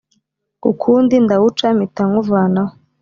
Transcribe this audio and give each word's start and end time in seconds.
ukundi 0.71 1.15
ndawuca 1.25 1.67
mpita 1.77 2.03
nkuvanaho 2.09 2.73